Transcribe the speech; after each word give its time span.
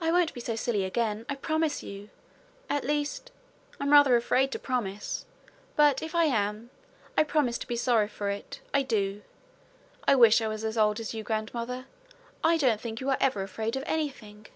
'I 0.00 0.12
won't 0.12 0.34
be 0.34 0.40
so 0.40 0.54
silly 0.54 0.84
again, 0.84 1.26
I 1.28 1.34
promise 1.34 1.82
you. 1.82 2.10
At 2.70 2.84
least 2.84 3.32
I'm 3.80 3.90
rather 3.90 4.14
afraid 4.14 4.52
to 4.52 4.58
promise 4.60 5.26
but 5.74 6.00
if 6.00 6.14
I 6.14 6.26
am, 6.26 6.70
I 7.18 7.24
promise 7.24 7.58
to 7.58 7.66
be 7.66 7.74
sorry 7.74 8.06
for 8.06 8.30
it 8.30 8.60
I 8.72 8.84
do. 8.84 9.22
I 10.06 10.14
wish 10.14 10.40
I 10.40 10.46
were 10.46 10.54
as 10.54 10.78
old 10.78 11.00
as 11.00 11.12
you, 11.12 11.24
grandmother. 11.24 11.86
I 12.44 12.56
don't 12.56 12.80
think 12.80 13.00
you 13.00 13.10
are 13.10 13.18
ever 13.18 13.42
afraid 13.42 13.74
of 13.74 13.82
anything.' 13.84 14.46